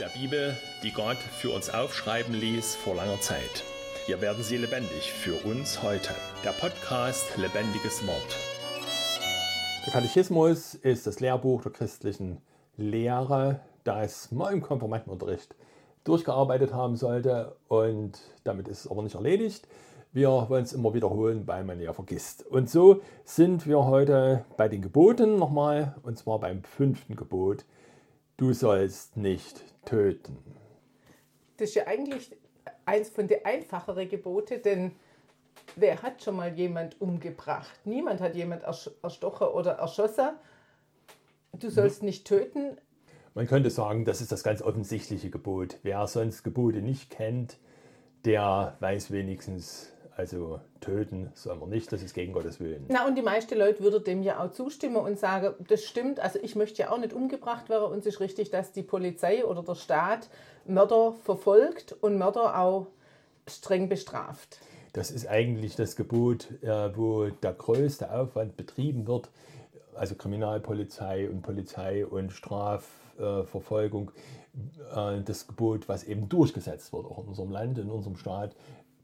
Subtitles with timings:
[0.00, 3.64] der Bibel, die Gott für uns aufschreiben ließ vor langer Zeit.
[4.06, 6.14] Hier werden sie lebendig für uns heute.
[6.42, 8.38] Der Podcast Lebendiges Wort.
[9.84, 12.38] Der Katechismus ist das Lehrbuch der christlichen
[12.78, 15.54] Lehre, das man im Konfirmandenunterricht
[16.04, 17.56] durchgearbeitet haben sollte.
[17.68, 19.68] Und damit ist es aber nicht erledigt.
[20.12, 22.46] Wir wollen es immer wiederholen, weil man ja vergisst.
[22.46, 27.66] Und so sind wir heute bei den Geboten nochmal, und zwar beim fünften Gebot
[28.40, 30.38] du sollst nicht töten.
[31.58, 32.34] Das ist ja eigentlich
[32.86, 34.92] eins von den einfacheren Gebote, denn
[35.76, 37.80] wer hat schon mal jemand umgebracht?
[37.84, 40.30] Niemand hat jemand erstochen oder erschossen.
[41.52, 42.78] Du sollst nicht töten.
[43.34, 45.78] Man könnte sagen, das ist das ganz offensichtliche Gebot.
[45.82, 47.58] Wer sonst Gebote nicht kennt,
[48.24, 52.84] der weiß wenigstens, also töten soll man nicht, das ist gegen Gottes Willen.
[52.88, 56.38] Na, und die meisten Leute würden dem ja auch zustimmen und sagen, das stimmt, also
[56.42, 59.62] ich möchte ja auch nicht umgebracht werden und es ist richtig, dass die Polizei oder
[59.62, 60.28] der Staat
[60.66, 62.86] Mörder verfolgt und Mörder auch
[63.48, 64.58] streng bestraft.
[64.92, 69.30] Das ist eigentlich das Gebot, äh, wo der größte Aufwand betrieben wird,
[69.94, 74.10] also Kriminalpolizei und Polizei und Strafverfolgung,
[74.94, 78.54] äh, das Gebot, was eben durchgesetzt wird, auch in unserem Land, in unserem Staat,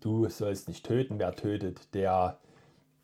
[0.00, 1.18] du sollst nicht töten.
[1.18, 2.38] Wer tötet, der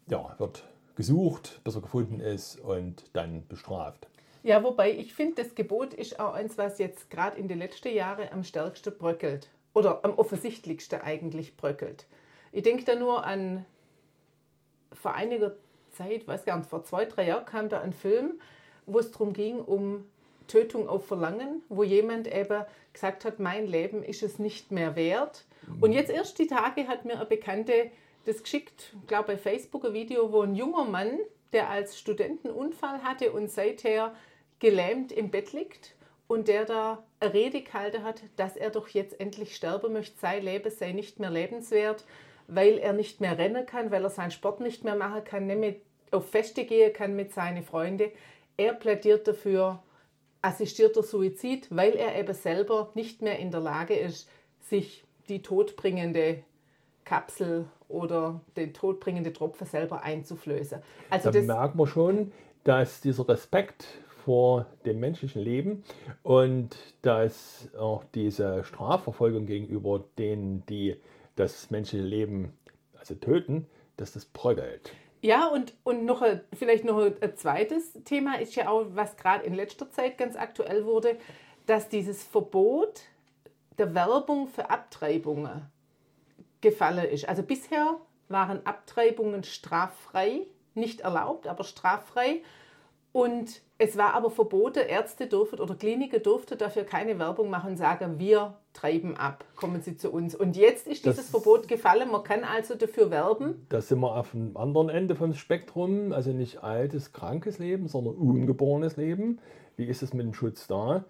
[0.08, 4.06] ja, wird gesucht, bis er gefunden ist und dann bestraft.
[4.42, 7.94] Ja, wobei ich finde, das Gebot ist auch eins, was jetzt gerade in den letzten
[7.94, 9.48] Jahren am stärksten bröckelt.
[9.74, 12.06] Oder am offensichtlichsten eigentlich bröckelt.
[12.50, 13.64] Ich denke da nur an
[14.92, 15.54] vor einiger
[15.92, 18.40] Zeit, weiß gar nicht, vor zwei, drei Jahren kam da ein Film,
[18.86, 20.04] wo es darum ging, um
[20.48, 25.44] Tötung auf Verlangen, wo jemand eben gesagt hat, mein Leben ist es nicht mehr wert.
[25.80, 27.90] Und jetzt erst die Tage hat mir eine Bekannte
[28.24, 31.18] das geschickt, glaube bei Facebook ein Video, wo ein junger Mann,
[31.52, 34.14] der als Studentenunfall hatte und seither
[34.60, 35.96] gelähmt im Bett liegt
[36.28, 40.44] und der da eine Rede gehalten hat, dass er doch jetzt endlich sterben möchte, sein
[40.44, 42.04] Leben sei nicht mehr lebenswert,
[42.46, 45.58] weil er nicht mehr rennen kann, weil er seinen Sport nicht mehr machen kann, nicht
[45.58, 45.74] mehr
[46.10, 48.10] auf Feste gehen kann mit seinen Freunden.
[48.56, 49.82] Er plädiert dafür,
[50.42, 54.28] assistierter Suizid, weil er eben selber nicht mehr in der Lage ist,
[54.60, 56.42] sich die todbringende
[57.04, 60.78] Kapsel oder den todbringende Tropfen selber einzuflößen.
[61.10, 62.32] Also da das merkt man schon,
[62.64, 63.86] dass dieser Respekt
[64.24, 65.82] vor dem menschlichen Leben
[66.22, 70.96] und dass auch diese Strafverfolgung gegenüber denen, die
[71.34, 72.52] das menschliche Leben
[72.98, 73.66] also töten,
[73.96, 74.92] dass das bröckelt.
[75.22, 79.44] Ja, und, und noch ein, vielleicht noch ein zweites Thema ist ja auch, was gerade
[79.44, 81.16] in letzter Zeit ganz aktuell wurde,
[81.66, 83.02] dass dieses Verbot
[83.78, 85.62] der Werbung für Abtreibungen
[86.60, 87.28] gefallen ist.
[87.28, 87.96] Also bisher
[88.28, 92.42] waren Abtreibungen straffrei, nicht erlaubt, aber straffrei.
[93.12, 97.76] Und es war aber verboten, Ärzte durften oder Kliniken durften dafür keine Werbung machen und
[97.76, 100.34] sagen, wir treiben ab, kommen Sie zu uns.
[100.34, 103.66] Und jetzt ist dieses das, Verbot gefallen, man kann also dafür werben.
[103.68, 108.14] Da sind wir auf dem anderen Ende vom Spektrum, also nicht altes, krankes Leben, sondern
[108.14, 109.40] ungeborenes Leben.
[109.76, 111.04] Wie ist es mit dem Schutz da?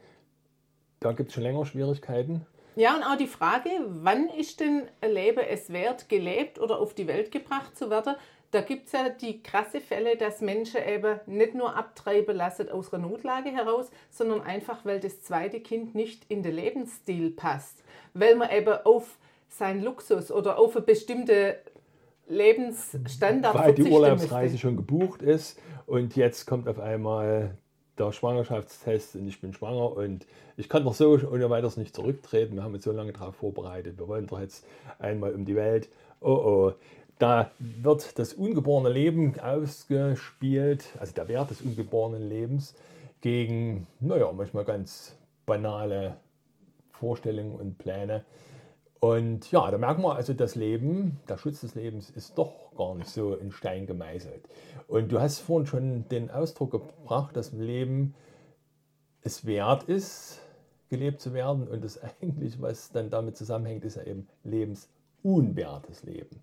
[0.98, 2.46] Da gibt es schon länger Schwierigkeiten.
[2.74, 6.94] Ja, und auch die Frage, wann ist denn ein Leben es wert, gelebt oder auf
[6.94, 8.14] die Welt gebracht zu werden?
[8.50, 12.92] Da gibt es ja die krasse Fälle, dass Menschen eben nicht nur abtreiben lassen aus
[12.92, 17.82] einer Notlage heraus, sondern einfach, weil das zweite Kind nicht in den Lebensstil passt.
[18.12, 19.16] Weil man eben auf
[19.48, 21.58] seinen Luxus oder auf eine bestimmte
[22.28, 27.56] Lebensstandard Weil die Urlaubsreise schon gebucht ist und jetzt kommt auf einmal
[28.04, 30.26] der Schwangerschaftstest und ich bin schwanger und
[30.56, 32.56] ich kann doch so ohne weiteres nicht zurücktreten.
[32.56, 33.98] Wir haben uns so lange darauf vorbereitet.
[33.98, 34.64] Wir wollen doch jetzt
[34.98, 35.88] einmal um die Welt.
[36.20, 36.72] Oh oh.
[37.18, 42.74] Da wird das ungeborene Leben ausgespielt, also der Wert des ungeborenen Lebens,
[43.20, 46.16] gegen, naja, manchmal ganz banale
[46.90, 48.24] Vorstellungen und Pläne.
[49.04, 52.94] Und ja, da merken wir also, das Leben, der Schutz des Lebens ist doch gar
[52.94, 54.44] nicht so in Stein gemeißelt.
[54.86, 58.14] Und du hast vorhin schon den Ausdruck gebracht, dass Leben
[59.22, 60.40] es wert ist,
[60.88, 61.66] gelebt zu werden.
[61.66, 64.88] Und das eigentlich, was dann damit zusammenhängt, ist ja eben Lebens
[65.24, 66.38] unwertes Leben.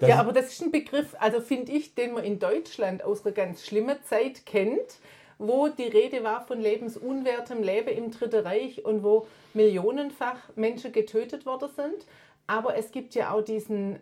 [0.00, 3.24] Das ja, aber das ist ein Begriff, also finde ich, den man in Deutschland aus
[3.24, 4.98] einer ganz schlimmen Zeit kennt,
[5.40, 11.46] wo die Rede war von lebensunwertem Leben im Dritten Reich und wo millionenfach Menschen getötet
[11.46, 12.06] worden sind.
[12.46, 14.00] Aber es gibt ja auch diesen,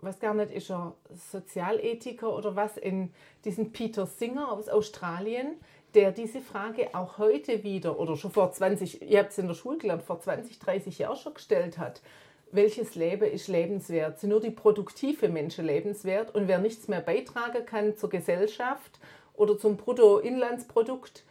[0.00, 3.12] was gar nicht ist er, Sozialethiker oder was, in
[3.44, 5.56] diesen Peter Singer aus Australien,
[5.94, 9.54] der diese Frage auch heute wieder oder schon vor 20, ihr habt es in der
[9.54, 12.00] Schule gelernt, vor 20, 30 Jahren schon gestellt hat
[12.54, 14.20] welches Leben ist lebenswert?
[14.20, 16.34] Sind nur die produktive Menschen lebenswert?
[16.34, 19.00] Und wer nichts mehr beitragen kann zur Gesellschaft
[19.34, 21.24] oder zum Bruttoinlandsprodukt,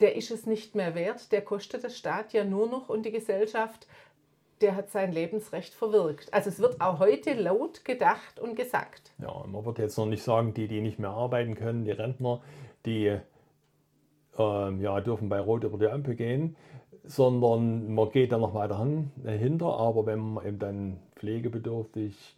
[0.00, 3.12] der ist es nicht mehr wert, der kostet der Staat ja nur noch und die
[3.12, 3.86] Gesellschaft,
[4.60, 6.32] der hat sein Lebensrecht verwirkt.
[6.32, 9.12] Also es wird auch heute laut gedacht und gesagt.
[9.18, 12.40] Ja, man wird jetzt noch nicht sagen, die, die nicht mehr arbeiten können, die Rentner,
[12.84, 13.18] die
[14.38, 16.56] ähm, ja, dürfen bei Rot über die Ampel gehen,
[17.04, 19.78] sondern man geht dann noch weiter hin, dahinter.
[19.78, 22.36] Aber wenn man eben dann pflegebedürftig,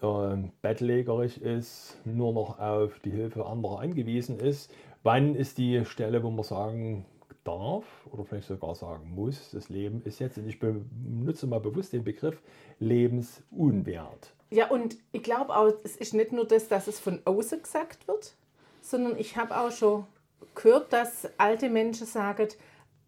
[0.00, 4.70] äh, bettlägerig ist, nur noch auf die Hilfe anderer angewiesen ist,
[5.02, 7.06] wann ist die Stelle, wo man sagen
[7.44, 11.92] darf oder vielleicht sogar sagen muss, das Leben ist jetzt, und ich benutze mal bewusst
[11.92, 12.40] den Begriff
[12.78, 14.32] lebensunwert.
[14.50, 18.08] Ja, und ich glaube auch, es ist nicht nur das, dass es von außen gesagt
[18.08, 18.34] wird,
[18.80, 20.06] sondern ich habe auch schon
[20.54, 22.48] gehört, dass alte Menschen sagen,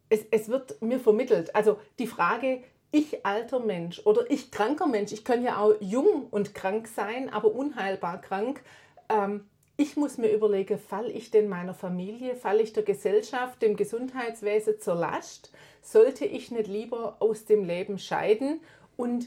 [0.09, 1.55] es, es wird mir vermittelt.
[1.55, 2.63] Also die Frage,
[2.97, 7.31] ich alter Mensch oder ich kranker Mensch, ich kann ja auch jung und krank sein,
[7.31, 8.63] aber unheilbar krank.
[9.09, 9.45] Ähm,
[9.77, 14.81] ich muss mir überlegen, falle ich denn meiner Familie, falle ich der Gesellschaft, dem Gesundheitswesen
[14.81, 15.53] zur Last?
[15.83, 18.61] Sollte ich nicht lieber aus dem Leben scheiden
[18.97, 19.27] und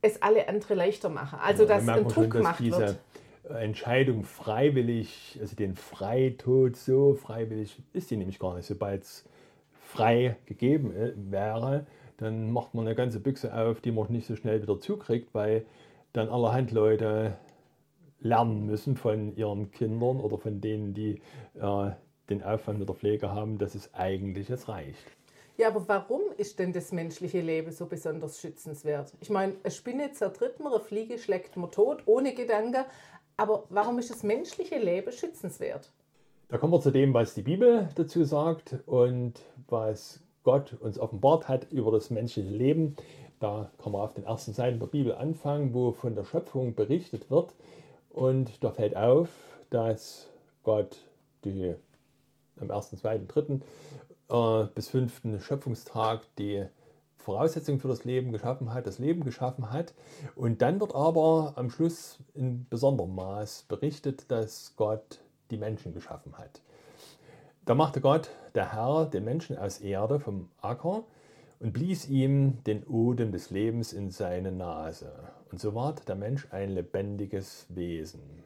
[0.00, 1.38] es alle andere leichter machen?
[1.42, 2.98] Also, ja, dass ein Druck schon, gemacht wird.
[3.50, 8.66] Entscheidung freiwillig, also den Freitod so freiwillig ist die nämlich gar nicht.
[8.66, 9.24] Sobald es
[9.86, 11.86] frei gegeben äh, wäre,
[12.20, 15.64] dann macht man eine ganze Büchse auf, die man nicht so schnell wieder zukriegt, weil
[16.12, 17.36] dann allerhand Leute
[18.20, 21.22] lernen müssen von ihren Kindern oder von denen, die
[21.54, 21.90] äh,
[22.28, 25.16] den Aufwand mit der Pflege haben, dass es eigentlich jetzt reicht.
[25.56, 29.12] Ja, aber warum ist denn das menschliche Leben so besonders schützenswert?
[29.20, 32.86] Ich meine, eine Spinne zertritt man, eine Fliege schlägt man tot, ohne Gedanke.
[33.36, 35.92] Aber warum ist das menschliche Leben schützenswert?
[36.48, 39.34] Da kommen wir zu dem, was die Bibel dazu sagt und
[39.68, 42.96] was Gott uns offenbart hat über das menschliche Leben.
[43.40, 47.30] Da kann man auf den ersten Seiten der Bibel anfangen, wo von der Schöpfung berichtet
[47.30, 47.54] wird.
[48.10, 49.28] Und da fällt auf,
[49.70, 50.28] dass
[50.62, 50.96] Gott
[51.44, 51.74] die,
[52.60, 53.62] am ersten, zweiten, dritten
[54.28, 56.66] äh, bis fünften Schöpfungstag die
[57.16, 59.94] Voraussetzungen für das Leben geschaffen hat, das Leben geschaffen hat.
[60.34, 65.20] Und dann wird aber am Schluss in besonderem Maß berichtet, dass Gott
[65.50, 66.62] die Menschen geschaffen hat.
[67.66, 71.04] Da machte Gott, der Herr, den Menschen aus Erde vom Acker
[71.60, 75.12] und blies ihm den Odem des Lebens in seine Nase.
[75.52, 78.42] Und so ward der Mensch ein lebendiges Wesen.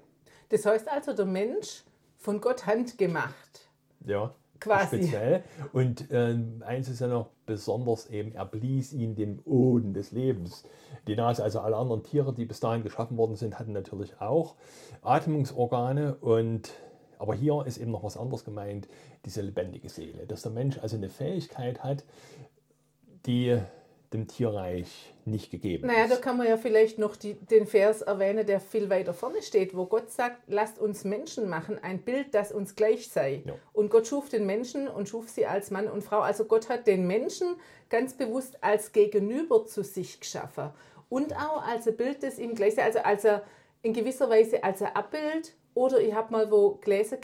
[0.48, 1.84] Das heißt also, der Mensch
[2.18, 3.68] von Gott handgemacht.
[4.04, 4.98] Ja, quasi.
[4.98, 5.44] Speziell.
[5.72, 10.64] Und äh, eins ist ja noch besonders eben, er blies ihn den Odem des Lebens.
[11.06, 14.56] Die Nase, also alle anderen Tiere, die bis dahin geschaffen worden sind, hatten natürlich auch
[15.02, 16.72] Atmungsorgane und
[17.18, 18.88] aber hier ist eben noch was anderes gemeint,
[19.24, 22.04] diese lebendige Seele, dass der Mensch also eine Fähigkeit hat,
[23.26, 23.58] die
[24.14, 26.08] dem Tierreich nicht gegeben naja, ist.
[26.08, 29.42] Naja, da kann man ja vielleicht noch die, den Vers erwähnen, der viel weiter vorne
[29.42, 33.42] steht, wo Gott sagt, lasst uns Menschen machen, ein Bild, das uns gleich sei.
[33.44, 33.54] Ja.
[33.72, 36.20] Und Gott schuf den Menschen und schuf sie als Mann und Frau.
[36.20, 37.56] Also Gott hat den Menschen
[37.90, 40.70] ganz bewusst als Gegenüber zu sich geschaffen.
[41.08, 43.42] Und auch als ein Bild, das ihm gleich sei, also als er
[43.82, 47.18] in gewisser Weise als ein Abbild oder ich habe mal wo gelesen,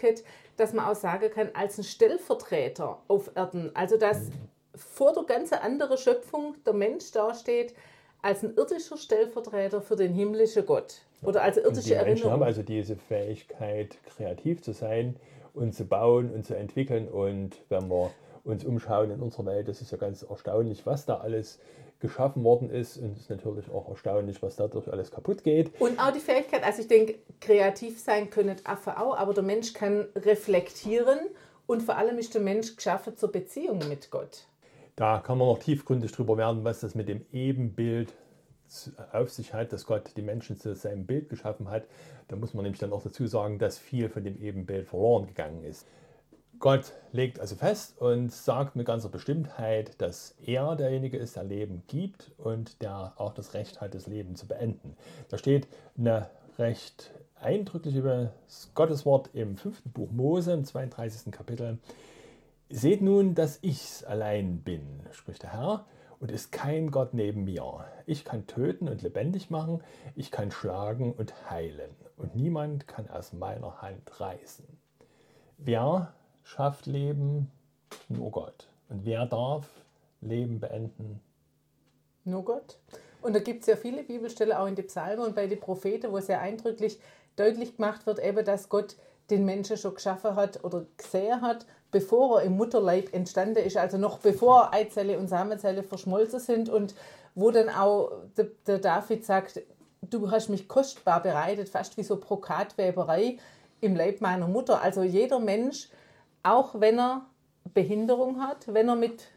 [0.57, 3.71] dass man auch sagen kann, als ein Stellvertreter auf Erden.
[3.75, 4.31] Also dass
[4.75, 7.75] vor der ganzen anderen Schöpfung der Mensch dasteht
[8.23, 11.03] als ein irdischer Stellvertreter für den himmlischen Gott.
[11.23, 12.15] Oder als irdische die Erinnerung.
[12.15, 15.17] Menschen haben also diese Fähigkeit, kreativ zu sein
[15.55, 17.09] und zu bauen und zu entwickeln.
[17.09, 18.11] Und wenn wir
[18.45, 21.59] uns umschauen in unserer Welt, das ist ja ganz erstaunlich, was da alles
[22.01, 22.97] geschaffen worden ist.
[22.97, 25.71] Und es ist natürlich auch erstaunlich, was dadurch alles kaputt geht.
[25.81, 29.73] Und auch die Fähigkeit, also ich denke, kreativ sein können Affe auch, aber der Mensch
[29.73, 31.19] kann reflektieren
[31.67, 34.47] und vor allem ist der Mensch geschaffen zur Beziehung mit Gott.
[34.97, 38.13] Da kann man noch tiefgründig drüber werden, was das mit dem Ebenbild
[39.13, 41.85] auf sich hat, dass Gott die Menschen zu seinem Bild geschaffen hat.
[42.29, 45.65] Da muss man nämlich dann auch dazu sagen, dass viel von dem Ebenbild verloren gegangen
[45.65, 45.87] ist.
[46.61, 51.83] Gott legt also fest und sagt mit ganzer Bestimmtheit, dass er derjenige ist, der Leben
[51.87, 54.95] gibt und der auch das Recht hat, das Leben zu beenden.
[55.31, 58.31] Da steht eine recht eindrückliche
[58.75, 61.33] Gotteswort im fünften Buch Mose, im 32.
[61.33, 61.79] Kapitel.
[62.69, 65.87] Seht nun, dass ich's allein bin, spricht der Herr,
[66.21, 67.87] und ist kein Gott neben mir.
[68.05, 69.83] Ich kann töten und lebendig machen,
[70.15, 74.67] ich kann schlagen und heilen, und niemand kann aus meiner Hand reißen.
[75.57, 76.13] Wer
[76.45, 77.51] schafft Leben?
[78.09, 78.69] Nur Gott.
[78.89, 79.69] Und wer darf
[80.21, 81.21] Leben beenden?
[82.25, 82.79] Nur Gott.
[83.23, 86.13] Und da gibt es ja viele Bibelstellen auch in den Psalmen und bei den Propheten,
[86.13, 86.99] wo sehr eindrücklich
[87.37, 88.97] deutlich gemacht wird, eben, dass Gott
[89.31, 93.99] den Menschen schon geschaffen hat oder gesehen hat bevor er im Mutterleib entstanden ist, also
[93.99, 96.95] noch bevor Eizelle und Samenzelle verschmolzen sind und
[97.35, 99.63] wo dann auch der, der David sagt,
[100.03, 103.39] du hast mich kostbar bereitet, fast wie so Brokatweberei
[103.81, 104.83] im Leib meiner Mutter.
[104.83, 105.89] Also jeder Mensch,
[106.43, 107.27] auch wenn er
[107.75, 109.31] Behinderung hat, wenn er mit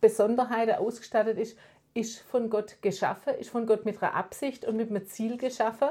[0.00, 1.56] Besonderheiten ausgestattet ist,
[1.94, 5.88] ist von Gott geschaffen, ist von Gott mit einer Absicht und mit einem Ziel geschaffen,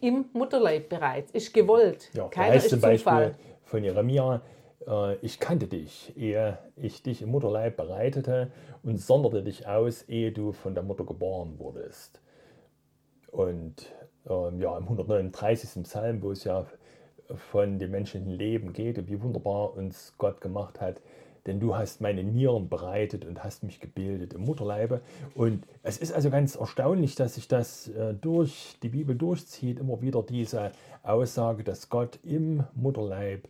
[0.00, 2.10] im Mutterleib bereits, ist gewollt.
[2.14, 4.40] Ja, Keiner heißt ist zum Beispiel von Jeremia,
[4.86, 8.50] äh, ich kannte dich, ehe ich dich im Mutterleib bereitete
[8.82, 12.20] und sonderte dich aus, ehe du von der Mutter geboren wurdest.
[13.30, 13.92] Und
[14.28, 15.82] ähm, ja, im 139.
[15.84, 16.66] Psalm, wo es ja
[17.34, 21.00] von dem menschlichen Leben geht und wie wunderbar uns Gott gemacht hat,
[21.46, 25.00] denn du hast meine Nieren bereitet und hast mich gebildet im Mutterleibe.
[25.34, 30.02] Und es ist also ganz erstaunlich, dass sich das äh, durch die Bibel durchzieht, immer
[30.02, 30.72] wieder diese
[31.02, 33.48] Aussage, dass Gott im Mutterleib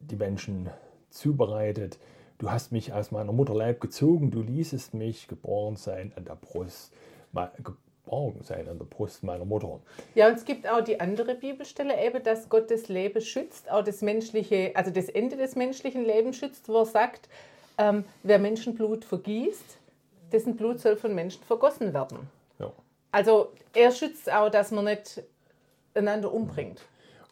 [0.00, 0.70] die Menschen
[1.10, 1.98] zubereitet.
[2.38, 6.92] Du hast mich aus meiner Mutterleib gezogen, du ließest mich geboren sein an der Brust,
[8.04, 9.80] geboren sein an der Brust meiner Mutter.
[10.14, 13.82] Ja, und es gibt auch die andere Bibelstelle eben, dass Gott das Leben schützt, auch
[13.82, 17.28] das menschliche, also das Ende des menschlichen Lebens schützt, wo er sagt,
[17.78, 19.78] ähm, wer Menschenblut vergießt,
[20.32, 22.18] dessen Blut soll von Menschen vergossen werden.
[22.58, 22.72] Ja.
[23.10, 25.22] Also er schützt auch, dass man nicht
[25.94, 26.82] einander umbringt.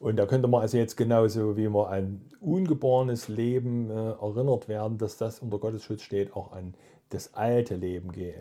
[0.01, 4.99] Und da könnte man also jetzt genauso wie man an ungeborenes Leben äh, erinnert werden,
[4.99, 6.75] dass das unter Gottes Schutz steht, auch an
[7.13, 8.33] das alte Leben äh,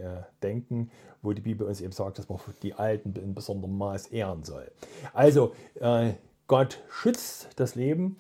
[0.42, 4.44] denken, wo die Bibel uns eben sagt, dass man die Alten in besonderem Maß ehren
[4.44, 4.72] soll.
[5.14, 6.14] Also äh,
[6.48, 8.18] Gott schützt das Leben,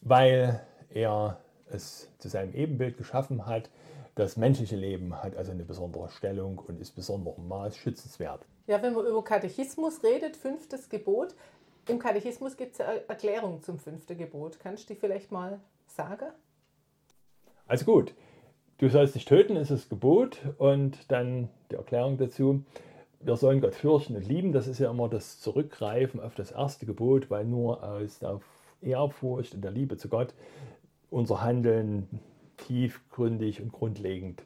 [0.00, 0.60] weil
[0.90, 3.70] er es zu seinem Ebenbild geschaffen hat.
[4.14, 8.46] Das menschliche Leben hat also eine besondere Stellung und ist besonderem Maß schützenswert.
[8.66, 11.34] Ja, wenn man über Katechismus redet, fünftes Gebot,
[11.88, 14.58] im Katechismus gibt es eine Erklärung zum fünften Gebot.
[14.58, 16.30] Kannst du die vielleicht mal sagen?
[17.68, 18.14] Also gut,
[18.78, 22.64] du sollst nicht töten, ist das Gebot und dann die Erklärung dazu.
[23.20, 24.52] Wir sollen Gott fürchten und lieben.
[24.52, 28.40] Das ist ja immer das Zurückgreifen auf das erste Gebot, weil nur aus der
[28.82, 30.34] Ehrfurcht und der Liebe zu Gott
[31.10, 32.08] unser Handeln
[32.56, 34.42] tiefgründig und grundlegend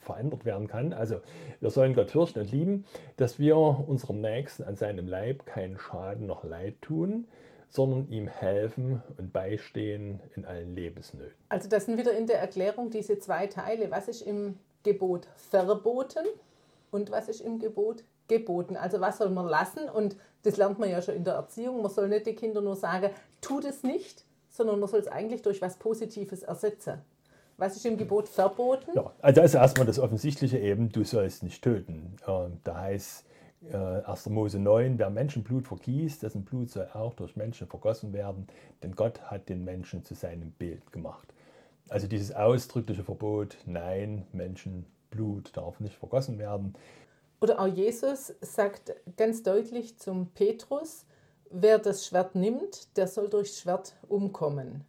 [0.00, 0.92] verändert werden kann.
[0.92, 1.20] Also
[1.60, 2.84] wir sollen Gott fürchten und lieben,
[3.16, 7.26] dass wir unserem Nächsten an seinem Leib keinen Schaden noch Leid tun,
[7.72, 11.34] sondern ihm helfen und beistehen in allen Lebensnöten.
[11.48, 13.90] Also das sind wieder in der Erklärung diese zwei Teile.
[13.90, 16.26] Was ist im Gebot verboten
[16.90, 18.76] und was ist im Gebot geboten?
[18.76, 19.88] Also was soll man lassen?
[19.88, 21.80] Und das lernt man ja schon in der Erziehung.
[21.80, 23.08] Man soll nicht den Kindern nur sagen,
[23.40, 26.98] tu das nicht, sondern man soll es eigentlich durch was Positives ersetzen.
[27.56, 28.90] Was ist im Gebot verboten?
[28.94, 32.16] Ja, also das ist erstmal das Offensichtliche eben, du sollst nicht töten.
[32.26, 33.24] Ähm, da heißt
[33.70, 34.28] äh, 1.
[34.30, 38.46] Mose 9, wer Menschenblut vergießt, dessen Blut soll auch durch Menschen vergossen werden,
[38.82, 41.32] denn Gott hat den Menschen zu seinem Bild gemacht.
[41.88, 46.74] Also dieses ausdrückliche Verbot, nein, Menschenblut darf nicht vergossen werden.
[47.40, 51.04] Oder auch Jesus sagt ganz deutlich zum Petrus,
[51.50, 54.84] wer das Schwert nimmt, der soll durchs Schwert umkommen.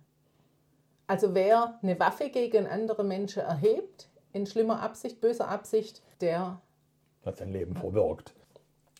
[1.07, 6.61] Also wer eine Waffe gegen andere Menschen erhebt, in schlimmer Absicht, böser Absicht, der.
[7.25, 8.33] Hat sein Leben verwirkt.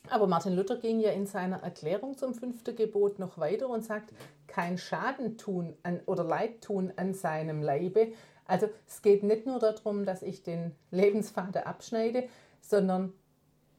[0.10, 4.14] Aber Martin Luther ging ja in seiner Erklärung zum fünften Gebot noch weiter und sagt,
[4.48, 8.10] kein Schaden tun an, oder Leid tun an seinem Leibe.
[8.46, 12.26] Also es geht nicht nur darum, dass ich den Lebensfaden abschneide,
[12.62, 13.14] sondern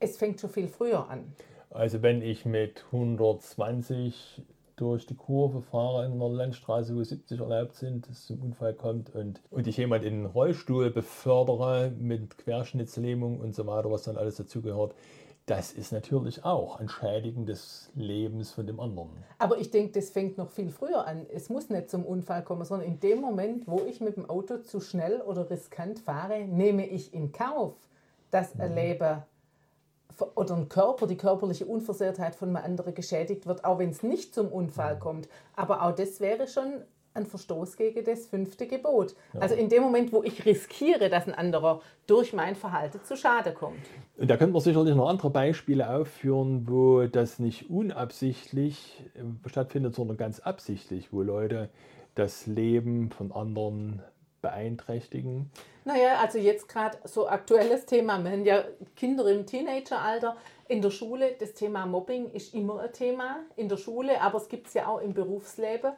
[0.01, 1.33] es fängt schon viel früher an.
[1.71, 4.43] Also wenn ich mit 120
[4.77, 9.15] durch die Kurve fahre in einer Landstraße, wo 70 erlaubt sind, es zum Unfall kommt
[9.15, 14.17] und, und ich jemand in den Rollstuhl befördere mit Querschnittslähmung und so weiter, was dann
[14.17, 14.95] alles dazugehört,
[15.47, 19.11] das ist natürlich auch ein Schädigen des Lebens von dem anderen.
[19.39, 21.27] Aber ich denke, das fängt noch viel früher an.
[21.33, 24.59] Es muss nicht zum Unfall kommen, sondern in dem Moment, wo ich mit dem Auto
[24.59, 27.75] zu schnell oder riskant fahre, nehme ich in Kauf,
[28.31, 29.23] dass ein Leben
[30.35, 34.35] oder ein Körper, die körperliche Unversehrtheit von einem anderen geschädigt wird, auch wenn es nicht
[34.35, 35.29] zum Unfall kommt.
[35.57, 36.85] Aber auch das wäre schon
[37.15, 39.15] ein Verstoß gegen das fünfte Gebot.
[39.39, 43.53] Also in dem Moment, wo ich riskiere, dass ein anderer durch mein Verhalten zu Schade
[43.53, 43.79] kommt.
[44.19, 49.95] Und da könnte man sicherlich noch andere Beispiele aufführen, wo das nicht unabsichtlich äh, stattfindet,
[49.95, 51.71] sondern ganz absichtlich, wo Leute
[52.17, 54.03] das Leben von anderen
[54.43, 55.51] beeinträchtigen.
[55.85, 58.23] Naja, also jetzt gerade so aktuelles Thema.
[58.23, 58.65] Wir haben ja
[58.97, 60.37] Kinder im Teenageralter.
[60.69, 64.49] In der Schule, das Thema Mobbing ist immer ein Thema in der Schule, aber es
[64.49, 65.93] gibt es ja auch im Berufsleben.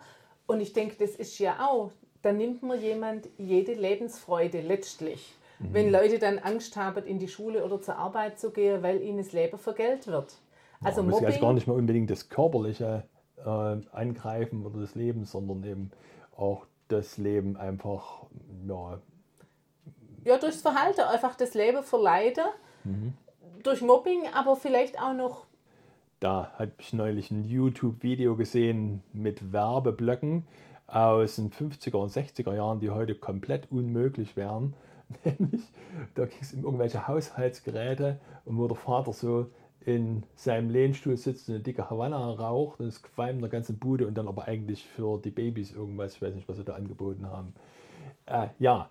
[0.47, 1.91] Und ich denke, das ist ja auch,
[2.23, 5.35] da nimmt man jemand jede Lebensfreude letztlich.
[5.59, 9.19] Wenn Leute dann Angst haben, in die Schule oder zur Arbeit zu gehen, weil ihnen
[9.19, 10.35] das Leben vergällt wird.
[10.83, 13.05] Also Man muss Mobbing, jetzt gar nicht mehr unbedingt das Körperliche
[13.39, 15.91] äh, angreifen oder das Leben, sondern eben
[16.37, 18.27] auch das Leben einfach,
[18.69, 19.01] ja,
[20.25, 22.45] ja, durchs Verhalten einfach das Leben verleiden.
[23.63, 25.46] Durch Mobbing, aber vielleicht auch noch
[26.21, 30.45] da habe ich neulich ein YouTube-Video gesehen mit Werbeblöcken.
[30.87, 34.75] aus den 50er und 60er Jahren, die heute komplett unmöglich wären.
[35.25, 35.63] Nämlich,
[36.15, 39.47] da ging es um irgendwelche Haushaltsgeräte und wo der Vater so
[39.85, 43.79] in seinem Lehnstuhl sitzt und eine dicke Havanna raucht und es qualmt in der ganzen
[43.79, 46.75] Bude und dann aber eigentlich für die Babys irgendwas, ich weiß nicht, was sie da
[46.75, 47.53] angeboten haben.
[48.27, 48.91] Äh, ja,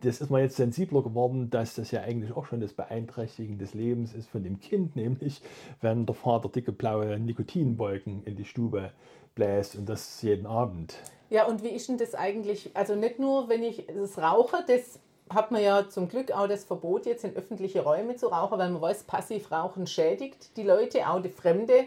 [0.00, 3.74] das ist mir jetzt sensibler geworden, dass das ja eigentlich auch schon das Beeinträchtigen des
[3.74, 5.42] Lebens ist von dem Kind, nämlich
[5.80, 8.92] wenn der Vater dicke blaue Nikotinwolken in die Stube
[9.34, 10.96] bläst und das jeden Abend.
[11.28, 12.70] Ja, und wie ist denn das eigentlich?
[12.74, 16.64] Also nicht nur, wenn ich das rauche, das hat man ja zum Glück auch das
[16.64, 21.22] Verbot, jetzt in öffentliche Räume zu rauchen, weil man weiß, Passivrauchen schädigt die Leute, auch
[21.22, 21.86] die fremde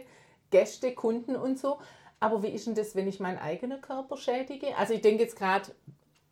[0.49, 1.77] Gäste, Kunden und so.
[2.21, 4.77] Aber wie ist denn das, wenn ich meinen eigenen Körper schädige?
[4.77, 5.71] Also ich denke jetzt gerade,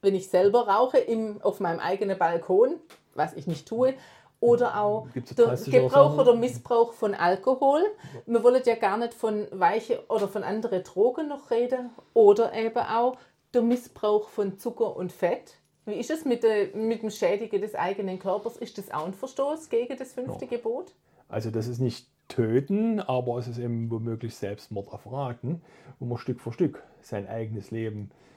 [0.02, 2.76] wenn ich selber rauche im, auf meinem eigenen Balkon,
[3.14, 3.94] was ich nicht tue,
[4.40, 7.84] oder auch der Gebrauch oder Missbrauch von Alkohol.
[8.26, 11.92] Wir wollen ja gar nicht von weiche oder von anderen Drogen noch reden.
[12.16, 13.18] Oder eben auch
[13.54, 15.58] der Missbrauch von Zucker und Fett.
[15.86, 18.58] Wie ist es mit, der, mit dem Schädigen des eigenen Körpers?
[18.58, 20.58] Ist das auch ein Verstoß gegen das fünfte ja.
[20.58, 20.96] Gebot?
[21.30, 25.62] Also das ist nicht töten, aber es ist eben womöglich Selbstmord auf Raten,
[26.00, 28.31] wo man Stück für Stück sein eigenes Leben äh,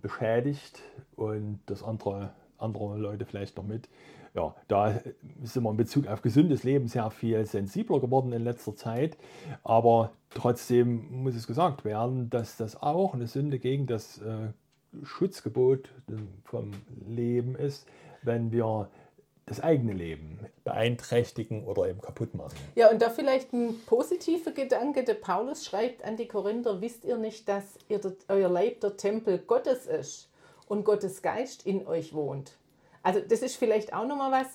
[0.00, 0.82] beschädigt
[1.16, 3.88] und das andere, andere Leute vielleicht noch mit.
[4.34, 5.00] Ja, da
[5.42, 9.18] sind wir in Bezug auf gesundes Leben sehr viel sensibler geworden in letzter Zeit.
[9.64, 14.52] Aber trotzdem muss es gesagt werden, dass das auch eine Sünde gegen das äh,
[15.02, 15.90] Schutzgebot
[16.44, 16.70] vom
[17.08, 17.86] Leben ist,
[18.22, 18.88] wenn wir
[19.50, 22.56] das eigene Leben beeinträchtigen oder eben kaputt machen.
[22.76, 25.02] Ja, und da vielleicht ein positiver Gedanke.
[25.02, 29.38] Der Paulus schreibt an die Korinther, wisst ihr nicht, dass ihr, euer Leib der Tempel
[29.38, 30.30] Gottes ist
[30.68, 32.52] und Gottes Geist in euch wohnt?
[33.02, 34.46] Also das ist vielleicht auch nochmal was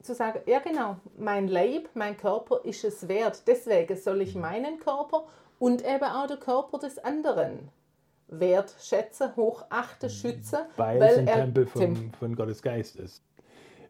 [0.00, 3.42] zu sagen, ja genau, mein Leib, mein Körper ist es wert.
[3.48, 5.26] Deswegen soll ich meinen Körper
[5.58, 7.68] und eben auch den Körper des anderen
[8.28, 10.60] wertschätzen, hochachten, schützen.
[10.76, 13.24] Weil, weil es ein Tempel von, von Gottes Geist ist.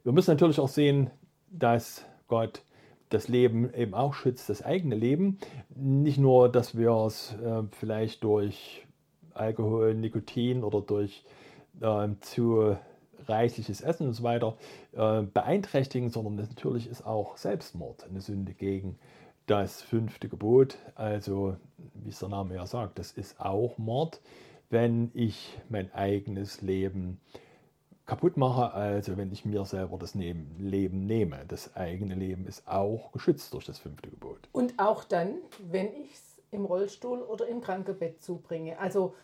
[0.02, 1.10] Wir müssen natürlich auch sehen,
[1.50, 2.62] dass Gott
[3.10, 5.38] das Leben eben auch schützt, das eigene Leben.
[5.74, 8.86] Nicht nur, dass wir es äh, vielleicht durch
[9.34, 11.24] Alkohol, Nikotin oder durch
[11.82, 12.76] äh, zu
[13.26, 14.56] reichliches Essen und so weiter
[14.92, 18.98] äh, beeinträchtigen, sondern natürlich ist auch Selbstmord eine Sünde gegen
[19.46, 20.78] das fünfte Gebot.
[20.94, 21.56] Also,
[21.94, 24.20] wie es der Name ja sagt, das ist auch Mord,
[24.70, 27.38] wenn ich mein eigenes Leben äh,
[28.10, 31.44] kaputt mache, also wenn ich mir selber das Leben nehme.
[31.46, 34.48] Das eigene Leben ist auch geschützt durch das fünfte Gebot.
[34.50, 35.36] Und auch dann,
[35.70, 38.76] wenn ich es im Rollstuhl oder im Krankenbett zubringe.
[38.80, 39.14] Also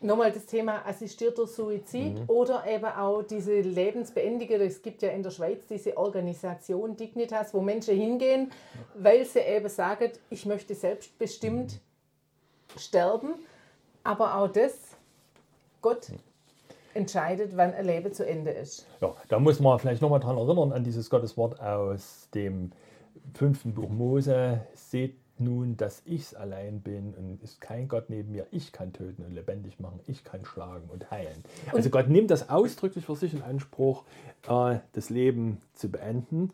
[0.00, 2.24] nochmal das Thema assistierter Suizid mhm.
[2.26, 4.60] oder eben auch diese Lebensbeendiger.
[4.60, 8.50] Es gibt ja in der Schweiz diese Organisation Dignitas, wo Menschen hingehen,
[8.96, 12.78] weil sie eben sagen, ich möchte selbstbestimmt mhm.
[12.80, 13.34] sterben.
[14.02, 14.74] Aber auch das,
[15.80, 16.10] Gott
[16.96, 18.86] entscheidet, wann ein Leben zu Ende ist.
[19.00, 22.72] Ja, da muss man vielleicht nochmal daran erinnern, an dieses Gotteswort aus dem
[23.34, 24.62] fünften Buch Mose.
[24.74, 28.46] Seht nun, dass ich allein bin und ist kein Gott neben mir.
[28.50, 30.00] Ich kann töten und lebendig machen.
[30.06, 31.44] Ich kann schlagen und heilen.
[31.66, 34.04] Und also Gott nimmt das ausdrücklich für sich in Anspruch,
[34.48, 36.52] äh, das Leben zu beenden.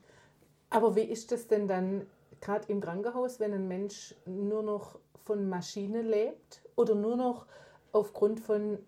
[0.71, 2.07] Aber wie ist das denn dann
[2.41, 7.47] gerade im Krankenhaus, wenn ein Mensch nur noch von Maschinen lebt oder nur noch
[7.93, 8.79] aufgrund von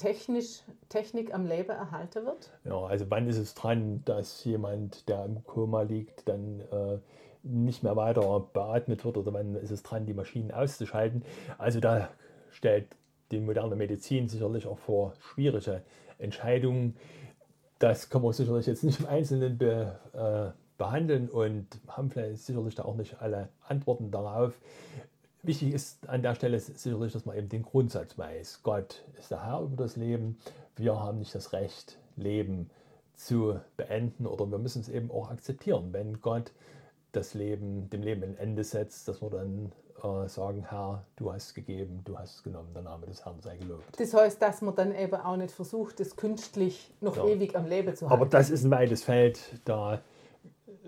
[0.00, 2.50] technisch, Technik am Leben erhalten wird?
[2.64, 6.98] Ja, also wann ist es dran, dass jemand, der im Koma liegt, dann äh,
[7.42, 11.22] nicht mehr weiter beatmet wird oder wann ist es dran, die Maschinen auszuschalten?
[11.58, 12.08] Also da
[12.50, 12.88] stellt
[13.30, 15.82] die moderne Medizin sicherlich auch vor schwierige
[16.18, 16.96] Entscheidungen.
[17.78, 22.74] Das kann man sicherlich jetzt nicht im Einzelnen be, äh, behandeln und haben vielleicht sicherlich
[22.74, 24.54] da auch nicht alle Antworten darauf.
[25.42, 28.62] Wichtig ist an der Stelle sicherlich, dass man eben den Grundsatz weiß.
[28.62, 30.38] Gott ist der Herr über das Leben.
[30.76, 32.70] Wir haben nicht das Recht, Leben
[33.14, 35.92] zu beenden oder wir müssen es eben auch akzeptieren.
[35.92, 36.52] Wenn Gott
[37.12, 39.72] das Leben, dem Leben ein Ende setzt, dass wir dann
[40.02, 43.98] äh, sagen, Herr, du hast gegeben, du hast genommen, der Name des Herrn sei gelobt.
[43.98, 47.26] Das heißt, dass man dann eben auch nicht versucht, das künstlich noch ja.
[47.26, 48.22] ewig am Leben zu halten.
[48.22, 50.00] Aber das ist ein weites Feld, da,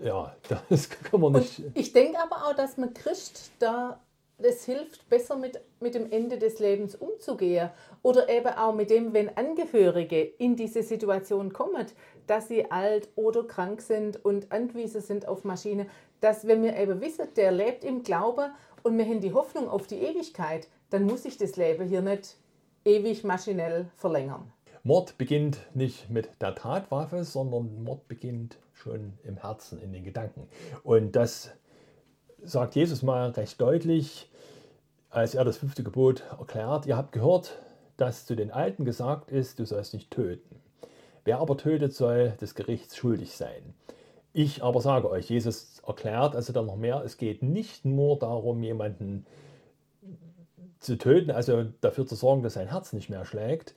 [0.03, 0.35] ja,
[0.69, 1.59] das kann man nicht.
[1.59, 3.99] Und ich denke aber auch, dass man Christ da
[4.45, 7.69] es hilft, besser mit, mit dem Ende des Lebens umzugehen.
[8.01, 11.85] Oder eben auch mit dem, wenn Angehörige in diese Situation kommen,
[12.27, 15.87] dass sie alt oder krank sind und angewiesen sind auf Maschine,
[16.21, 18.51] dass wenn wir eben wissen, der lebt im Glauben
[18.83, 22.37] und wir haben die Hoffnung auf die Ewigkeit, dann muss ich das Leben hier nicht
[22.85, 24.51] ewig maschinell verlängern.
[24.83, 30.47] Mord beginnt nicht mit der Tatwaffe, sondern Mord beginnt schon im Herzen, in den Gedanken.
[30.83, 31.51] Und das
[32.43, 34.29] sagt Jesus mal recht deutlich,
[35.13, 36.87] als er das fünfte Gebot erklärt.
[36.87, 37.59] Ihr habt gehört,
[37.97, 40.55] dass zu den Alten gesagt ist, du sollst nicht töten.
[41.23, 43.75] Wer aber tötet, soll des Gerichts schuldig sein.
[44.33, 48.63] Ich aber sage euch, Jesus erklärt also dann noch mehr, es geht nicht nur darum,
[48.63, 49.27] jemanden
[50.79, 53.75] zu töten, also dafür zu sorgen, dass sein Herz nicht mehr schlägt.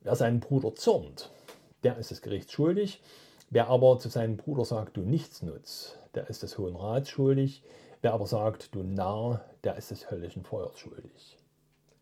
[0.00, 1.30] Wer seinen Bruder zürnt,
[1.84, 3.02] der ist des Gerichts schuldig.
[3.50, 7.62] Wer aber zu seinem Bruder sagt, du nichts nutzt, der ist des Hohen Rats schuldig.
[8.02, 11.36] Wer aber sagt, du Narr, der ist des höllischen Feuers schuldig.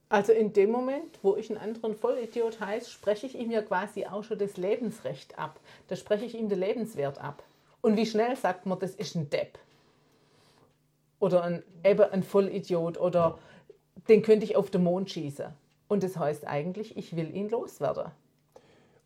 [0.08, 4.06] Also in dem Moment, wo ich einen anderen Vollidiot heiße, spreche ich ihm ja quasi
[4.06, 5.60] auch schon das Lebensrecht ab.
[5.88, 7.42] Da spreche ich ihm den Lebenswert ab.
[7.82, 9.58] Und wie schnell sagt man, das ist ein Depp?
[11.20, 13.38] Oder ein, eben ein Vollidiot oder
[14.08, 15.46] den könnte ich auf den Mond schießen.
[15.88, 18.12] Und das heißt eigentlich, ich will ihn loswerden.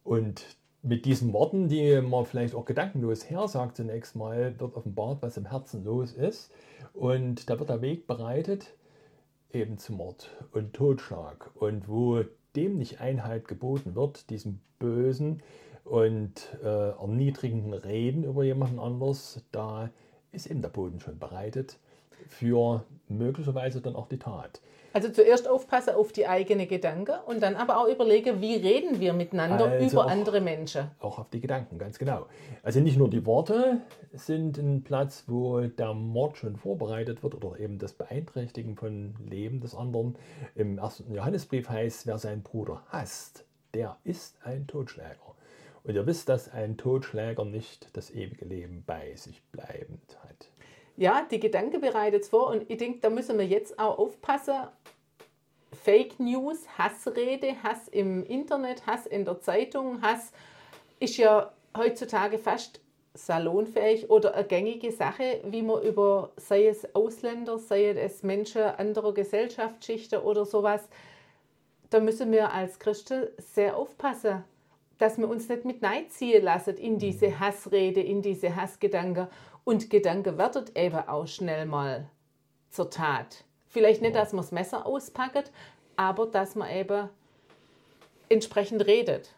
[0.05, 0.45] Und
[0.83, 5.37] mit diesen Worten, die man vielleicht auch gedankenlos her sagt zunächst mal, wird offenbart, was
[5.37, 6.53] im Herzen los ist.
[6.93, 8.75] Und da wird der Weg bereitet,
[9.53, 11.51] eben zu Mord und Totschlag.
[11.55, 12.25] Und wo
[12.57, 15.43] dem nicht Einhalt geboten wird, diesem bösen
[15.85, 19.91] und äh, erniedrigenden Reden über jemanden anders, da
[20.33, 21.79] ist eben der Boden schon bereitet
[22.29, 24.61] für möglicherweise dann auch die Tat.
[24.93, 29.13] Also zuerst aufpassen auf die eigenen Gedanken und dann aber auch überlegen, wie reden wir
[29.13, 30.91] miteinander also über auch, andere Menschen.
[31.01, 32.27] Auch auf die Gedanken, ganz genau.
[32.63, 33.81] Also nicht nur die Worte
[34.13, 39.61] sind ein Platz, wo der Mord schon vorbereitet wird oder eben das Beeinträchtigen von Leben
[39.61, 40.17] des anderen.
[40.55, 45.17] Im ersten Johannesbrief heißt, wer seinen Bruder hasst, der ist ein Totschläger.
[45.85, 50.17] Und ihr wisst, dass ein Totschläger nicht das ewige Leben bei sich bleibend.
[50.97, 54.55] Ja, die Gedanken bereitet es vor und ich denke, da müssen wir jetzt auch aufpassen.
[55.73, 60.33] Fake News, Hassrede, Hass im Internet, Hass in der Zeitung, Hass
[61.01, 62.81] ist ja heutzutage fast
[63.15, 69.13] salonfähig oder eine gängige Sache, wie man über, sei es Ausländer, sei es Menschen anderer
[69.13, 70.89] Gesellschaftsschichten oder sowas,
[71.91, 74.45] da müssen wir als Christen sehr aufpassen,
[74.99, 79.29] dass wir uns nicht mit Neid ziehen lassen in diese Hassrede, in diese Hassgedanken.
[79.65, 82.09] Und Gedanke wird eben auch schnell mal
[82.71, 83.45] zur Tat.
[83.69, 85.53] Vielleicht nicht, dass man das Messer auspackt,
[85.97, 87.09] aber dass man eben
[88.29, 89.35] entsprechend redet.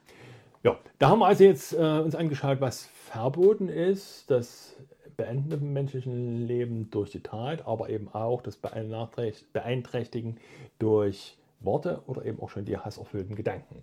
[0.63, 4.77] Ja, da haben wir also jetzt äh, uns angeschaut, was verboten ist, das
[5.17, 10.39] Beenden im menschlichen Leben durch die Tat, aber eben auch das Beeinträchtigen
[10.79, 13.83] durch Worte oder eben auch schon die hasserfüllten Gedanken.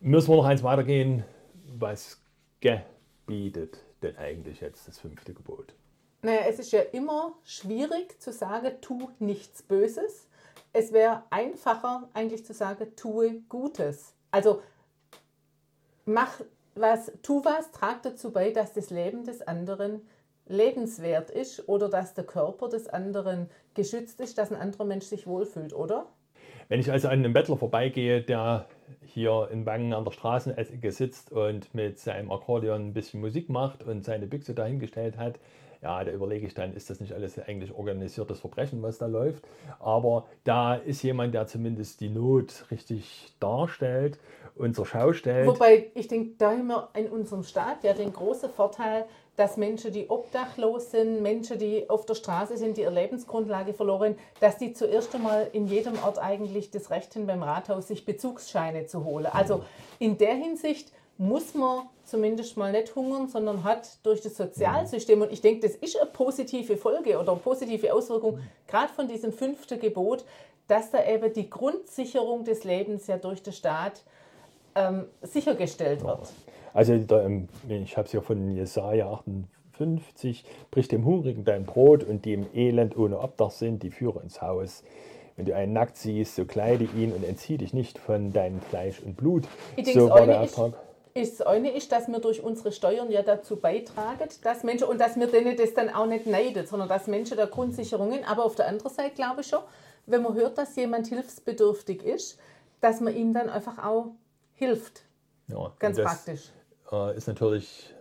[0.00, 1.24] Müssen wir noch eins weitergehen,
[1.78, 2.22] was
[2.60, 5.74] gebietet denn eigentlich jetzt das fünfte Gebot?
[6.22, 10.28] Naja, es ist ja immer schwierig zu sagen, tu nichts Böses.
[10.72, 14.14] Es wäre einfacher eigentlich zu sagen, tue Gutes.
[14.30, 14.62] Also
[16.04, 16.40] mach
[16.74, 20.00] was, tu was, trag dazu bei, dass das Leben des anderen
[20.46, 25.26] lebenswert ist oder dass der Körper des anderen geschützt ist, dass ein anderer Mensch sich
[25.26, 26.06] wohlfühlt, oder?
[26.68, 28.66] Wenn ich also an einem Bettler vorbeigehe, der
[29.04, 33.82] hier in Wangen an der Straßenecke sitzt und mit seinem Akkordeon ein bisschen Musik macht
[33.82, 35.38] und seine Büchse dahingestellt hat,
[35.82, 39.46] ja, da überlege ich dann, ist das nicht alles eigentlich organisiertes Verbrechen, was da läuft.
[39.78, 44.18] Aber da ist jemand, der zumindest die Not richtig darstellt
[44.56, 45.46] und zur Schau stellt.
[45.46, 49.04] Wobei ich denke, da haben wir in unserem Staat ja den großen Vorteil,
[49.36, 54.16] dass Menschen, die obdachlos sind, Menschen, die auf der Straße sind, die ihre Lebensgrundlage verloren,
[54.40, 58.86] dass die zuerst einmal in jedem Ort eigentlich das Recht haben, beim Rathaus sich Bezugsscheine
[58.86, 59.26] zu holen.
[59.26, 59.62] Also
[59.98, 65.32] in der Hinsicht muss man zumindest mal nicht hungern, sondern hat durch das Sozialsystem, und
[65.32, 69.78] ich denke, das ist eine positive Folge oder eine positive Auswirkung, gerade von diesem fünften
[69.80, 70.24] Gebot,
[70.68, 74.02] dass da eben die Grundsicherung des Lebens ja durch den Staat
[74.74, 76.28] ähm, sichergestellt wird.
[76.76, 82.04] Also da, ähm, ich habe es ja von Jesaja 58, bricht dem Hungrigen dein Brot
[82.04, 84.84] und die im Elend ohne Obdach sind, die führe ins Haus.
[85.36, 89.00] Wenn du einen nackt siehst, so kleide ihn und entzieh dich nicht von deinem Fleisch
[89.00, 89.48] und Blut.
[89.76, 90.74] Ich so war der Auftrag.
[91.14, 95.00] Ist, das eine ist, dass wir durch unsere Steuern ja dazu beitragen, dass Menschen, und
[95.00, 98.54] dass wir denen das dann auch nicht neiden, sondern dass Menschen da Grundsicherungen, aber auf
[98.54, 99.60] der anderen Seite glaube ich schon,
[100.04, 102.38] wenn man hört, dass jemand hilfsbedürftig ist,
[102.82, 104.08] dass man ihm dann einfach auch
[104.52, 105.04] hilft.
[105.48, 106.50] Ja, Ganz praktisch.
[106.90, 107.94] Äh, ist natürlich,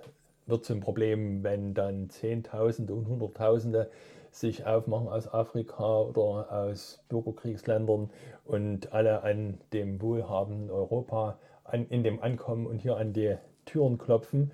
[0.46, 3.90] wird zum Problem, wenn dann Zehntausende und Hunderttausende
[4.32, 8.10] sich aufmachen aus Afrika oder aus Bürgerkriegsländern
[8.44, 13.98] und alle an dem wohlhabenden Europa an, in dem ankommen und hier an die Türen
[13.98, 14.52] klopfen.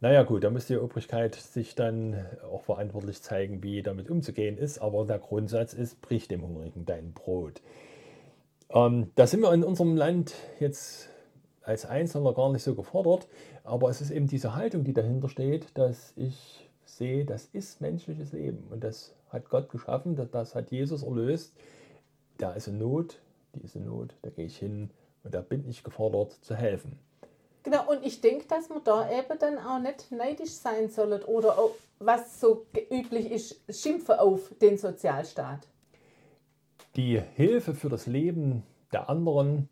[0.00, 4.80] Naja gut, da muss die Obrigkeit sich dann auch verantwortlich zeigen, wie damit umzugehen ist.
[4.80, 7.62] Aber der Grundsatz ist, brich dem Hungrigen dein Brot.
[8.70, 11.08] Ähm, da sind wir in unserem Land jetzt
[11.64, 13.28] als Einzelner gar nicht so gefordert.
[13.64, 18.32] Aber es ist eben diese Haltung, die dahinter steht, dass ich sehe, das ist menschliches
[18.32, 21.54] Leben und das hat Gott geschaffen, das, das hat Jesus erlöst.
[22.38, 23.18] Da ist eine Not,
[23.54, 24.90] die ist eine Not, da gehe ich hin
[25.24, 26.98] Und da bin ich gefordert zu helfen.
[27.62, 31.58] Genau, und ich denke, dass man da eben dann auch nicht neidisch sein soll oder
[31.58, 35.68] auch, was so üblich ist, schimpfen auf den Sozialstaat.
[36.96, 39.68] Die Hilfe für das Leben der anderen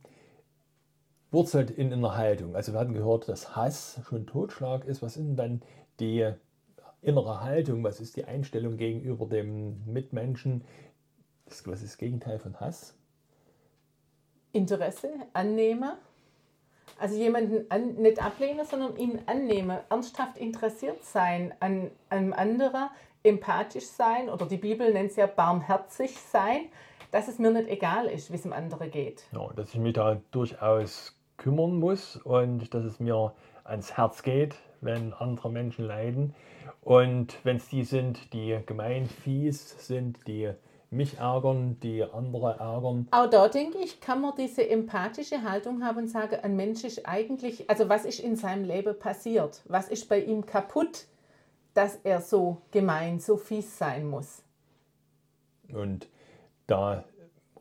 [1.31, 2.57] wurzelt in einer Haltung.
[2.57, 5.03] Also wir hatten gehört, dass Hass schon Totschlag ist.
[5.03, 5.63] Was ist denn dann
[6.01, 6.33] die
[7.03, 7.85] innere Haltung?
[7.85, 10.65] Was ist die Einstellung gegenüber dem Mitmenschen?
[11.65, 12.95] was ist das Gegenteil von Hass?
[14.53, 15.99] Interesse, Annehmer.
[16.99, 22.91] Also jemanden an, nicht ablehnen, sondern ihn annehmen, ernsthaft interessiert sein an einem anderen,
[23.23, 26.67] empathisch sein oder die Bibel nennt es ja barmherzig sein,
[27.11, 29.25] dass es mir nicht egal ist, wie es dem anderen geht.
[29.33, 33.33] Ja, dass ich mich da durchaus kümmern muss und dass es mir
[33.65, 36.35] ans Herz geht, wenn andere Menschen leiden.
[36.83, 40.53] Und wenn es die sind, die gemein fies sind, die
[40.91, 43.07] mich ärgern, die andere ärgern.
[43.13, 47.07] Auch da denke ich, kann man diese empathische Haltung haben und sagen, ein Mensch ist
[47.07, 49.63] eigentlich, also was ist in seinem Leben passiert?
[49.67, 51.07] Was ist bei ihm kaputt,
[51.75, 54.43] dass er so gemein, so fies sein muss?
[55.73, 56.09] Und
[56.67, 57.05] da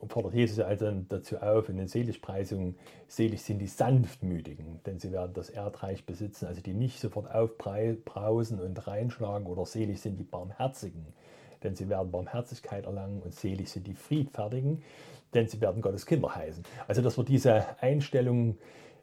[0.07, 2.75] fordert Jesus also dazu auf in den Seligpreisungen,
[3.07, 8.59] selig sind die Sanftmütigen, denn sie werden das Erdreich besitzen, also die nicht sofort aufbrausen
[8.59, 11.05] und reinschlagen oder selig sind die Barmherzigen,
[11.63, 14.83] denn sie werden Barmherzigkeit erlangen und selig sind die Friedfertigen,
[15.33, 16.63] denn sie werden Gottes Kinder heißen.
[16.87, 18.57] Also dass wir diese Einstellung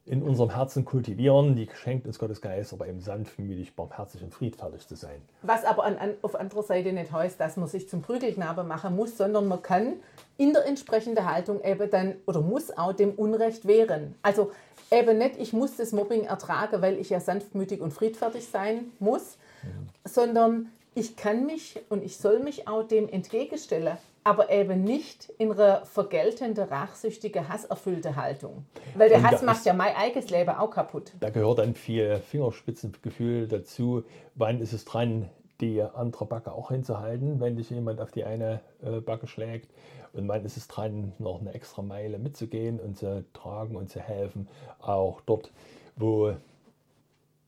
[0.07, 4.87] in unserem Herzen kultivieren, die schenkt uns Gottes Geist, aber eben sanftmütig, barmherzig und friedfertig
[4.87, 5.21] zu sein.
[5.43, 8.95] Was aber an, an, auf anderer Seite nicht heißt, dass man sich zum Prügelknabe machen
[8.95, 9.95] muss, sondern man kann
[10.39, 14.15] in der entsprechenden Haltung eben dann oder muss auch dem Unrecht wehren.
[14.23, 14.53] Also
[14.93, 19.39] eben nicht, ich muss das Mobbing ertragen, weil ich ja sanftmütig und friedfertig sein muss,
[19.65, 19.89] mhm.
[20.05, 25.53] sondern ich kann mich und ich soll mich auch dem entgegenstellen, aber eben nicht in
[25.53, 28.67] einer vergeltenden, rachsüchtigen, hasserfüllten Haltung.
[28.97, 31.13] Weil der Hass macht ja mein eigenes Leben auch kaputt.
[31.21, 34.03] Da gehört dann viel Fingerspitzengefühl dazu.
[34.35, 38.63] Wann ist es dran, die andere Backe auch hinzuhalten, wenn dich jemand auf die eine
[38.83, 39.71] äh, Backe schlägt?
[40.13, 44.01] Und wann ist es dran, noch eine extra Meile mitzugehen und zu tragen und zu
[44.01, 44.49] helfen,
[44.81, 45.53] auch dort,
[45.95, 46.35] wo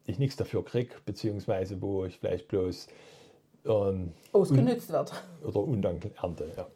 [0.06, 2.86] ich nichts dafür kriege, beziehungsweise wo ich vielleicht bloß
[3.64, 5.12] ähm, ausgenützt wird.
[5.44, 6.66] Oder Undank ernte, ja.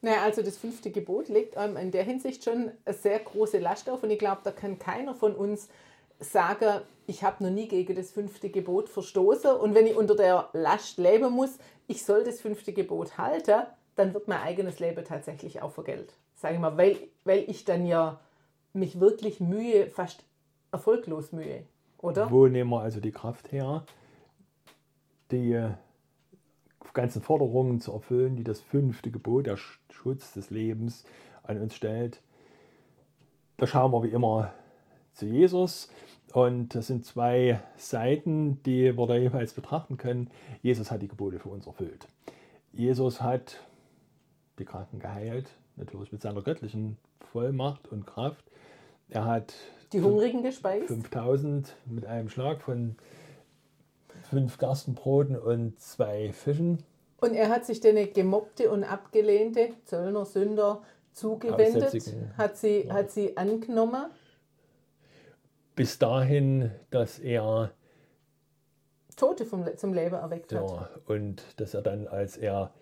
[0.00, 3.90] Naja, also das fünfte Gebot legt einem in der Hinsicht schon eine sehr große Last
[3.90, 5.68] auf und ich glaube, da kann keiner von uns
[6.20, 10.50] sagen, ich habe noch nie gegen das fünfte Gebot verstoßen und wenn ich unter der
[10.52, 13.62] Last leben muss, ich soll das fünfte Gebot halten,
[13.96, 16.14] dann wird mein eigenes Leben tatsächlich auch vergelt.
[16.36, 18.20] Sage ich mal, weil, weil ich dann ja
[18.72, 20.24] mich wirklich mühe, fast
[20.70, 21.64] erfolglos mühe,
[21.98, 22.30] oder?
[22.30, 23.84] Wo nehmen wir also die Kraft her,
[25.32, 25.60] die
[26.94, 29.56] ganzen Forderungen zu erfüllen, die das fünfte Gebot, der
[29.90, 31.04] Schutz des Lebens,
[31.42, 32.20] an uns stellt.
[33.56, 34.52] Da schauen wir wie immer
[35.12, 35.88] zu Jesus.
[36.32, 40.30] Und das sind zwei Seiten, die wir da jeweils betrachten können.
[40.62, 42.06] Jesus hat die Gebote für uns erfüllt.
[42.72, 43.60] Jesus hat
[44.58, 46.98] die Kranken geheilt, natürlich mit seiner göttlichen
[47.32, 48.44] Vollmacht und Kraft.
[49.08, 49.54] Er hat
[49.92, 50.88] die Hungrigen gespeist.
[50.88, 52.96] 5000 mit einem Schlag von
[54.30, 56.84] fünf Gerstenbroten und zwei Fischen.
[57.20, 61.92] Und er hat sich den gemobbte und abgelehnte Zöllner Sünder zugewendet,
[62.36, 62.94] hat sie, ja.
[62.94, 64.06] hat sie angenommen.
[65.74, 67.72] Bis dahin, dass er
[69.16, 70.90] Tote vom, zum Leben erweckt ja, hat.
[71.06, 72.72] Und dass er dann, als er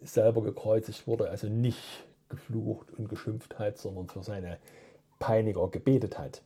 [0.00, 4.58] selber gekreuzigt wurde, also nicht geflucht und geschimpft hat, sondern für seine
[5.18, 6.42] Peiniger gebetet hat.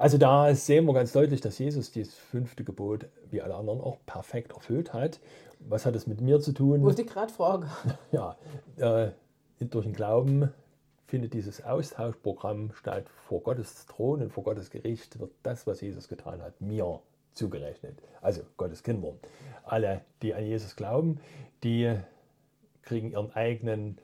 [0.00, 3.98] Also da sehen wir ganz deutlich, dass Jesus dieses fünfte Gebot wie alle anderen auch
[4.06, 5.20] perfekt erfüllt hat.
[5.58, 6.80] Was hat es mit mir zu tun?
[6.80, 7.68] Wollte ich gerade fragen.
[8.10, 8.38] Ja,
[8.78, 9.10] äh,
[9.60, 10.48] durch den Glauben
[11.06, 13.10] findet dieses Austauschprogramm statt.
[13.28, 17.00] Vor Gottes Thron und vor Gottes Gericht wird das, was Jesus getan hat, mir
[17.34, 17.98] zugerechnet.
[18.22, 19.18] Also Gottes Kindern.
[19.64, 21.20] Alle, die an Jesus glauben,
[21.62, 21.94] die
[22.80, 23.98] kriegen ihren eigenen,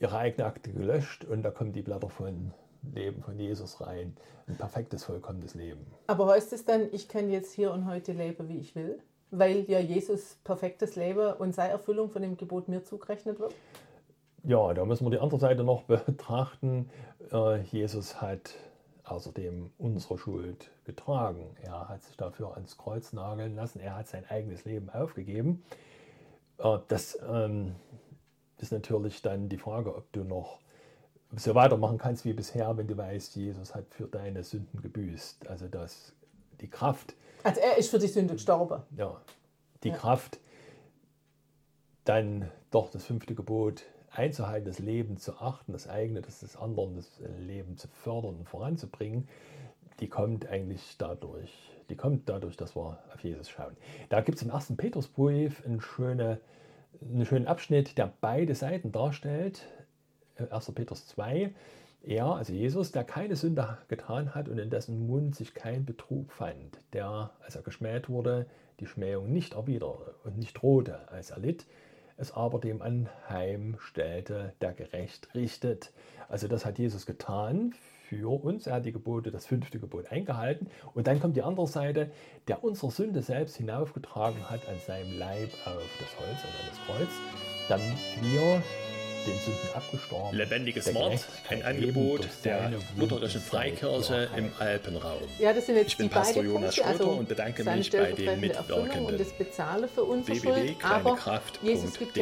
[0.00, 2.54] ihre eigene Akte gelöscht und da kommen die Blätter von
[2.94, 4.16] Leben von Jesus rein.
[4.46, 5.86] Ein perfektes, vollkommenes Leben.
[6.06, 8.98] Aber heißt es dann, ich kann jetzt hier und heute leben, wie ich will?
[9.30, 13.54] Weil ja Jesus perfektes Leben und seine Erfüllung von dem Gebot mir zugerechnet wird?
[14.44, 16.88] Ja, da müssen wir die andere Seite noch betrachten.
[17.32, 18.54] Äh, Jesus hat
[19.04, 21.56] außerdem unsere Schuld getragen.
[21.62, 23.80] Er hat sich dafür ans Kreuz nageln lassen.
[23.80, 25.64] Er hat sein eigenes Leben aufgegeben.
[26.58, 27.74] Äh, das ähm,
[28.58, 30.60] ist natürlich dann die Frage, ob du noch
[31.36, 35.48] so weitermachen kannst wie bisher, wenn du weißt, Jesus hat für deine Sünden gebüßt.
[35.48, 36.12] Also dass
[36.60, 37.14] die Kraft.
[37.42, 38.82] Also er ist für die Sünde gestorben.
[38.96, 39.20] Ja,
[39.82, 39.96] die ja.
[39.96, 40.40] Kraft,
[42.04, 46.96] dann doch das fünfte Gebot einzuhalten, das Leben zu achten, das eigene, das des anderen,
[46.96, 49.28] das Leben zu fördern und voranzubringen,
[50.00, 51.52] die kommt eigentlich dadurch.
[51.88, 53.76] Die kommt dadurch, dass wir auf Jesus schauen.
[54.08, 56.40] Da gibt es im ersten Petrusbrief einen, schöne,
[57.00, 59.62] einen schönen Abschnitt, der beide Seiten darstellt.
[60.50, 60.72] 1.
[60.72, 61.52] Petrus 2.
[62.02, 66.32] Er, also Jesus, der keine Sünde getan hat und in dessen Mund sich kein Betrug
[66.32, 68.46] fand, der, als er geschmäht wurde,
[68.78, 71.66] die Schmähung nicht erwiderte und nicht drohte, als er litt,
[72.16, 75.92] es aber dem anheimstellte, der gerecht richtet.
[76.28, 77.74] Also das hat Jesus getan
[78.08, 78.66] für uns.
[78.66, 80.68] Er hat die Gebote, das fünfte Gebot eingehalten.
[80.94, 82.10] Und dann kommt die andere Seite,
[82.48, 87.10] der unsere Sünde selbst hinaufgetragen hat an seinem Leib auf das Holz, an das Kreuz,
[87.68, 88.62] damit wir
[89.26, 90.36] den Sünden abgestorben.
[90.36, 95.22] Lebendiges Wort, ein Angebot der lutherischen Freikirche im Alpenraum.
[95.38, 97.90] Ja, das sind jetzt ich bin die Pastor Jonas Punkte, Schröter also und bedanke mich
[97.90, 99.18] bei den Erfüllung und Mitwirkenden.
[99.18, 100.76] das Bezahle für unsere Schuld.
[100.82, 101.18] Aber
[101.62, 102.14] Jesus gibt